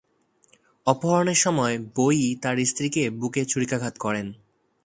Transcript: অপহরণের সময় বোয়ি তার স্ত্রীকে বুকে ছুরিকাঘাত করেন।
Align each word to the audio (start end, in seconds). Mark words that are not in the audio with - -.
অপহরণের 0.87 1.35
সময় 1.35 1.75
বোয়ি 1.95 2.27
তার 2.35 2.57
স্ত্রীকে 2.65 3.03
বুকে 3.11 3.41
ছুরিকাঘাত 3.45 3.95
করেন। 3.97 4.27